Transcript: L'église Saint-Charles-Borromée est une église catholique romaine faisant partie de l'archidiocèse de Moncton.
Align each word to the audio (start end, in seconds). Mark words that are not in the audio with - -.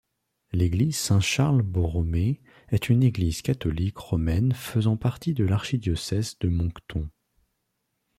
L'église 0.51 0.97
Saint-Charles-Borromée 0.97 2.41
est 2.69 2.89
une 2.89 3.03
église 3.03 3.43
catholique 3.43 3.99
romaine 3.99 4.51
faisant 4.51 4.97
partie 4.97 5.35
de 5.35 5.43
l'archidiocèse 5.43 6.39
de 6.39 6.49
Moncton. 6.49 7.07